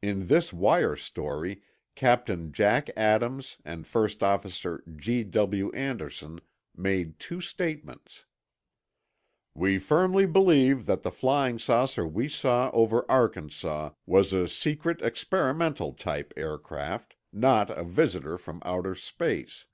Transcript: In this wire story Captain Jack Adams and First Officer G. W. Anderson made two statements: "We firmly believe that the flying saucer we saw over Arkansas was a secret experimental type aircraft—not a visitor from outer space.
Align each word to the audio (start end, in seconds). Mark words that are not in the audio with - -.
In 0.00 0.28
this 0.28 0.52
wire 0.52 0.94
story 0.94 1.60
Captain 1.96 2.52
Jack 2.52 2.88
Adams 2.96 3.56
and 3.64 3.84
First 3.84 4.22
Officer 4.22 4.84
G. 4.94 5.24
W. 5.24 5.72
Anderson 5.72 6.40
made 6.76 7.18
two 7.18 7.40
statements: 7.40 8.26
"We 9.56 9.80
firmly 9.80 10.24
believe 10.24 10.86
that 10.86 11.02
the 11.02 11.10
flying 11.10 11.58
saucer 11.58 12.06
we 12.06 12.28
saw 12.28 12.70
over 12.72 13.04
Arkansas 13.10 13.90
was 14.06 14.32
a 14.32 14.46
secret 14.46 15.02
experimental 15.02 15.94
type 15.94 16.32
aircraft—not 16.36 17.68
a 17.76 17.82
visitor 17.82 18.38
from 18.38 18.62
outer 18.64 18.94
space. 18.94 19.66